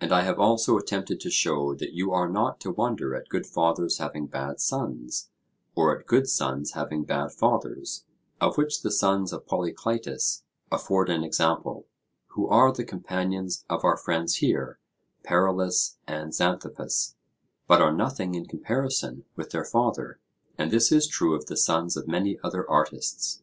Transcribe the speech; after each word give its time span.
And 0.00 0.12
I 0.14 0.22
have 0.22 0.40
also 0.40 0.78
attempted 0.78 1.20
to 1.20 1.30
show 1.30 1.74
that 1.74 1.92
you 1.92 2.10
are 2.10 2.26
not 2.26 2.58
to 2.60 2.70
wonder 2.70 3.14
at 3.14 3.28
good 3.28 3.46
fathers 3.46 3.98
having 3.98 4.26
bad 4.26 4.60
sons, 4.62 5.28
or 5.74 5.94
at 5.94 6.06
good 6.06 6.26
sons 6.26 6.70
having 6.70 7.04
bad 7.04 7.30
fathers, 7.30 8.06
of 8.40 8.56
which 8.56 8.80
the 8.80 8.90
sons 8.90 9.34
of 9.34 9.44
Polycleitus 9.46 10.44
afford 10.72 11.10
an 11.10 11.22
example, 11.22 11.86
who 12.28 12.48
are 12.48 12.72
the 12.72 12.82
companions 12.82 13.66
of 13.68 13.84
our 13.84 13.98
friends 13.98 14.36
here, 14.36 14.78
Paralus 15.22 15.98
and 16.08 16.32
Xanthippus, 16.32 17.14
but 17.68 17.82
are 17.82 17.92
nothing 17.92 18.34
in 18.34 18.46
comparison 18.46 19.26
with 19.36 19.50
their 19.50 19.66
father; 19.66 20.18
and 20.56 20.70
this 20.70 20.90
is 20.90 21.06
true 21.06 21.34
of 21.34 21.44
the 21.44 21.58
sons 21.58 21.94
of 21.94 22.08
many 22.08 22.38
other 22.42 22.66
artists. 22.70 23.38